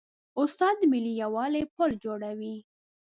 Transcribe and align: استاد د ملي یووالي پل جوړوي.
استاد 0.41 0.75
د 0.79 0.83
ملي 0.91 1.13
یووالي 1.23 1.63
پل 1.75 1.91
جوړوي. 2.03 2.55